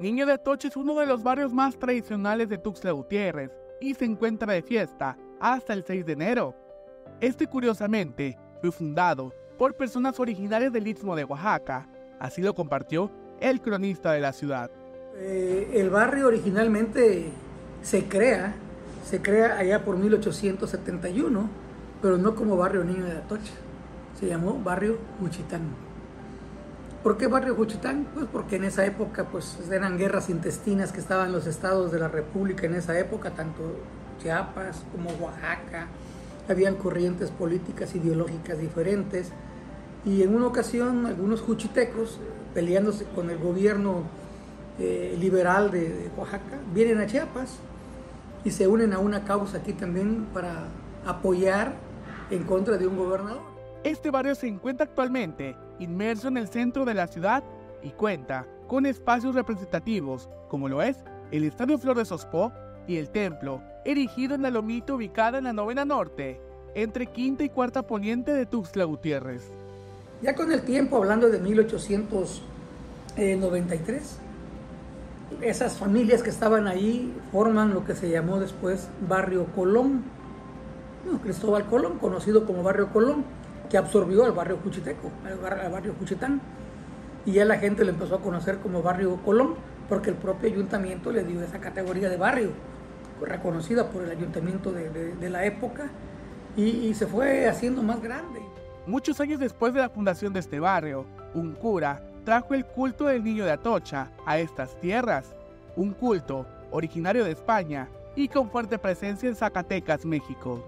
Niño 0.00 0.26
de 0.26 0.34
Atocha 0.34 0.68
es 0.68 0.76
uno 0.76 0.94
de 1.00 1.06
los 1.06 1.24
barrios 1.24 1.52
más 1.52 1.76
tradicionales 1.76 2.48
de 2.48 2.56
Tuxtla 2.56 2.92
Gutiérrez 2.92 3.50
y 3.80 3.94
se 3.94 4.04
encuentra 4.04 4.52
de 4.52 4.62
fiesta 4.62 5.18
hasta 5.40 5.72
el 5.72 5.82
6 5.84 6.06
de 6.06 6.12
enero. 6.12 6.54
Este 7.20 7.48
curiosamente 7.48 8.38
fue 8.60 8.70
fundado 8.70 9.34
por 9.58 9.74
personas 9.74 10.20
originarias 10.20 10.72
del 10.72 10.86
Istmo 10.86 11.16
de 11.16 11.24
Oaxaca, 11.24 11.88
así 12.20 12.42
lo 12.42 12.54
compartió 12.54 13.10
el 13.40 13.60
cronista 13.60 14.12
de 14.12 14.20
la 14.20 14.32
ciudad. 14.32 14.70
Eh, 15.16 15.72
el 15.74 15.90
barrio 15.90 16.28
originalmente 16.28 17.30
se 17.82 18.04
crea, 18.04 18.54
se 19.04 19.20
crea 19.20 19.58
allá 19.58 19.84
por 19.84 19.96
1871, 19.96 21.50
pero 22.00 22.18
no 22.18 22.36
como 22.36 22.56
barrio 22.56 22.84
Niño 22.84 23.04
de 23.04 23.18
Atocha, 23.18 23.52
se 24.14 24.28
llamó 24.28 24.60
barrio 24.62 24.96
Juchitán. 25.18 25.87
¿Por 27.02 27.16
qué 27.16 27.28
barrio 27.28 27.54
Juchitán? 27.54 28.08
Pues 28.12 28.26
porque 28.30 28.56
en 28.56 28.64
esa 28.64 28.84
época 28.84 29.28
pues 29.30 29.56
eran 29.70 29.98
guerras 29.98 30.28
intestinas 30.28 30.90
que 30.90 30.98
estaban 30.98 31.30
los 31.30 31.46
estados 31.46 31.92
de 31.92 32.00
la 32.00 32.08
República 32.08 32.66
en 32.66 32.74
esa 32.74 32.98
época, 32.98 33.30
tanto 33.30 33.62
Chiapas 34.20 34.82
como 34.90 35.10
Oaxaca, 35.10 35.86
habían 36.48 36.74
corrientes 36.74 37.30
políticas 37.30 37.94
ideológicas 37.94 38.58
diferentes 38.58 39.30
y 40.04 40.22
en 40.22 40.34
una 40.34 40.48
ocasión 40.48 41.06
algunos 41.06 41.40
juchitecos 41.40 42.18
peleándose 42.52 43.04
con 43.14 43.30
el 43.30 43.38
gobierno 43.38 44.02
eh, 44.80 45.16
liberal 45.20 45.70
de, 45.70 45.88
de 45.88 46.10
Oaxaca 46.16 46.58
vienen 46.74 46.98
a 46.98 47.06
Chiapas 47.06 47.58
y 48.44 48.50
se 48.50 48.66
unen 48.66 48.92
a 48.92 48.98
una 48.98 49.22
causa 49.22 49.58
aquí 49.58 49.72
también 49.72 50.26
para 50.34 50.64
apoyar 51.06 51.74
en 52.30 52.42
contra 52.42 52.76
de 52.76 52.88
un 52.88 52.96
gobernador. 52.96 53.42
Este 53.84 54.10
barrio 54.10 54.34
se 54.34 54.48
encuentra 54.48 54.84
actualmente 54.84 55.54
inmerso 55.78 56.28
en 56.28 56.36
el 56.36 56.48
centro 56.48 56.84
de 56.84 56.94
la 56.94 57.06
ciudad 57.06 57.42
y 57.82 57.90
cuenta 57.90 58.46
con 58.66 58.86
espacios 58.86 59.34
representativos 59.34 60.28
como 60.48 60.68
lo 60.68 60.82
es 60.82 61.04
el 61.30 61.44
Estadio 61.44 61.78
Flor 61.78 61.96
de 61.96 62.04
y 62.86 62.96
el 62.96 63.10
templo, 63.10 63.62
erigido 63.84 64.34
en 64.34 64.42
la 64.42 64.50
lomita 64.50 64.94
ubicada 64.94 65.38
en 65.38 65.44
la 65.44 65.52
novena 65.52 65.84
norte, 65.84 66.40
entre 66.74 67.06
quinta 67.06 67.44
y 67.44 67.50
cuarta 67.50 67.82
poniente 67.82 68.32
de 68.32 68.46
Tuxtla 68.46 68.84
Gutiérrez. 68.84 69.52
Ya 70.22 70.34
con 70.34 70.50
el 70.50 70.62
tiempo, 70.62 70.96
hablando 70.96 71.28
de 71.28 71.38
1893, 71.38 74.18
esas 75.42 75.76
familias 75.76 76.22
que 76.22 76.30
estaban 76.30 76.66
ahí 76.66 77.14
forman 77.30 77.74
lo 77.74 77.84
que 77.84 77.94
se 77.94 78.08
llamó 78.08 78.40
después 78.40 78.88
Barrio 79.06 79.44
Colón, 79.54 80.02
Cristóbal 81.22 81.66
Colón, 81.66 81.98
conocido 81.98 82.46
como 82.46 82.62
Barrio 82.62 82.90
Colón 82.90 83.22
que 83.68 83.78
absorbió 83.78 84.24
al 84.24 84.32
barrio 84.32 84.58
Cuchiteco, 84.58 85.10
al, 85.24 85.70
barrio 85.70 85.94
Cuchitán. 85.94 86.40
Y 87.26 87.32
ya 87.32 87.44
la 87.44 87.58
gente 87.58 87.84
lo 87.84 87.90
empezó 87.90 88.16
a 88.16 88.20
conocer 88.20 88.58
como 88.58 88.82
barrio 88.82 89.16
Colón, 89.24 89.54
porque 89.88 90.10
el 90.10 90.16
propio 90.16 90.50
ayuntamiento 90.50 91.12
le 91.12 91.24
dio 91.24 91.42
esa 91.42 91.58
categoría 91.58 92.08
de 92.08 92.16
barrio, 92.16 92.50
reconocida 93.20 93.90
por 93.90 94.02
el 94.02 94.10
ayuntamiento 94.10 94.72
de, 94.72 95.30
la 95.30 95.44
época, 95.44 95.90
y, 96.56 96.62
y 96.62 96.94
se 96.94 97.06
fue 97.06 97.46
haciendo 97.48 97.82
más 97.82 98.00
grande. 98.02 98.40
Muchos 98.86 99.20
años 99.20 99.40
después 99.40 99.74
de 99.74 99.80
la 99.80 99.90
fundación 99.90 100.32
de 100.32 100.40
este 100.40 100.60
barrio, 100.60 101.04
un 101.34 101.52
cura 101.52 102.02
trajo 102.24 102.54
el 102.54 102.64
culto 102.64 103.06
del 103.06 103.24
niño 103.24 103.44
de 103.44 103.52
Atocha 103.52 104.10
a 104.24 104.38
estas 104.38 104.78
tierras, 104.80 105.34
un 105.76 105.92
culto 105.92 106.46
originario 106.70 107.24
de 107.24 107.32
España 107.32 107.88
y 108.16 108.28
con 108.28 108.50
fuerte 108.50 108.78
presencia 108.78 109.28
en 109.28 109.36
Zacatecas, 109.36 110.04
México. 110.04 110.64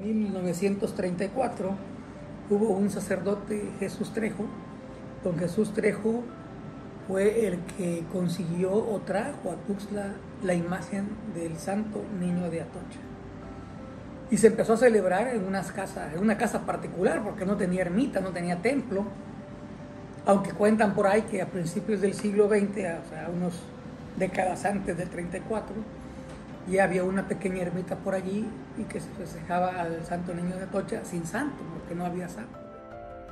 En 0.00 0.24
1934 0.24 1.97
hubo 2.50 2.68
un 2.68 2.90
sacerdote, 2.90 3.70
Jesús 3.78 4.12
Trejo. 4.12 4.44
Don 5.24 5.38
Jesús 5.38 5.72
Trejo 5.72 6.22
fue 7.06 7.46
el 7.46 7.58
que 7.76 8.04
consiguió 8.12 8.72
o 8.72 9.00
trajo 9.04 9.50
a 9.50 9.56
Tuxtla 9.66 10.14
la 10.42 10.54
imagen 10.54 11.08
del 11.34 11.56
Santo 11.56 12.02
Niño 12.20 12.50
de 12.50 12.60
Atocha. 12.62 13.00
Y 14.30 14.36
se 14.36 14.48
empezó 14.48 14.74
a 14.74 14.76
celebrar 14.76 15.28
en, 15.28 15.44
unas 15.44 15.72
casas, 15.72 16.12
en 16.14 16.20
una 16.20 16.36
casa 16.36 16.66
particular, 16.66 17.22
porque 17.22 17.46
no 17.46 17.56
tenía 17.56 17.82
ermita, 17.82 18.20
no 18.20 18.30
tenía 18.30 18.60
templo. 18.60 19.04
Aunque 20.26 20.52
cuentan 20.52 20.94
por 20.94 21.06
ahí 21.06 21.22
que 21.22 21.40
a 21.40 21.46
principios 21.46 22.02
del 22.02 22.12
siglo 22.12 22.48
XX, 22.48 22.60
o 22.60 23.08
sea, 23.08 23.30
unos 23.34 23.54
décadas 24.18 24.66
antes 24.66 24.96
del 24.98 25.08
34, 25.08 25.74
ya 26.70 26.84
había 26.84 27.04
una 27.04 27.26
pequeña 27.26 27.62
ermita 27.62 27.96
por 27.96 28.14
allí 28.14 28.46
y 28.76 28.84
que 28.84 29.00
se 29.00 29.08
festejaba 29.10 29.80
al 29.80 30.04
Santo 30.04 30.34
Niño 30.34 30.56
de 30.56 30.64
Atocha 30.64 31.04
sin 31.04 31.24
santo, 31.24 31.56
porque 31.72 31.94
no 31.94 32.04
había 32.04 32.28
santo. 32.28 32.58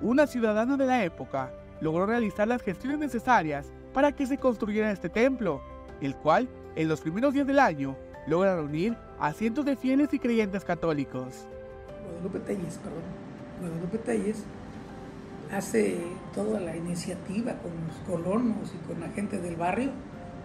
Una 0.00 0.26
ciudadana 0.26 0.76
de 0.76 0.86
la 0.86 1.04
época 1.04 1.50
logró 1.80 2.06
realizar 2.06 2.48
las 2.48 2.62
gestiones 2.62 2.98
necesarias 2.98 3.66
para 3.92 4.12
que 4.12 4.26
se 4.26 4.38
construyera 4.38 4.90
este 4.90 5.08
templo, 5.08 5.60
el 6.00 6.14
cual, 6.14 6.48
en 6.76 6.88
los 6.88 7.00
primeros 7.00 7.34
días 7.34 7.46
del 7.46 7.58
año, 7.58 7.96
logra 8.26 8.54
reunir 8.54 8.96
a 9.18 9.32
cientos 9.32 9.64
de 9.64 9.76
fieles 9.76 10.12
y 10.12 10.18
creyentes 10.18 10.64
católicos. 10.64 11.46
Guadalupe 12.04 12.38
Telles, 12.40 12.78
perdón. 12.78 13.02
Guadalupe 13.60 13.98
Telles 13.98 14.44
hace 15.52 15.98
toda 16.34 16.60
la 16.60 16.76
iniciativa 16.76 17.54
con 17.54 17.72
los 17.86 17.96
colonos 18.06 18.72
y 18.74 18.86
con 18.86 19.00
la 19.00 19.08
gente 19.08 19.38
del 19.38 19.56
barrio 19.56 19.90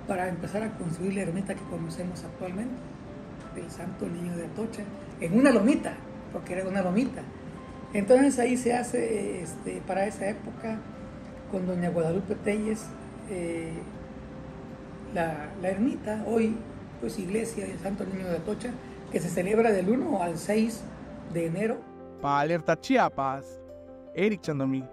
para 0.08 0.28
empezar 0.28 0.64
a 0.64 0.72
construir 0.78 1.16
la 1.16 1.22
ermita 1.22 1.56
que 1.56 1.64
conocemos 1.64 2.24
actualmente, 2.24 2.76
del 3.56 3.70
Santo 3.70 4.08
Niño 4.08 4.36
de 4.36 4.46
Atocha, 4.46 4.84
en 5.20 5.38
una 5.38 5.52
lomita, 5.52 5.94
porque 6.32 6.54
era 6.54 6.68
una 6.68 6.82
lomita. 6.82 7.22
Entonces 7.94 8.40
ahí 8.40 8.58
se 8.58 8.74
hace, 8.74 9.42
este, 9.42 9.82
para 9.86 10.06
esa 10.06 10.28
época, 10.28 10.80
con 11.52 11.68
doña 11.68 11.90
Guadalupe 11.90 12.36
Telles, 12.36 12.88
eh, 13.30 13.74
la, 15.14 15.52
ermita, 15.62 16.24
hoy 16.26 16.58
pues 17.00 17.20
iglesia 17.20 17.68
del 17.68 17.80
Santo 17.80 18.06
Niño 18.06 18.28
de 18.28 18.38
Atocha, 18.38 18.72
que 19.12 19.20
se 19.20 19.30
celebra 19.30 19.72
del 19.72 19.90
1 19.90 20.24
al 20.24 20.38
6 20.38 20.82
de 21.34 21.46
enero. 21.46 21.78
Para 22.22 22.40
Alerta 22.40 22.80
Chiapas, 22.80 23.60
Eric 24.16 24.42
Chandomí. 24.42 24.84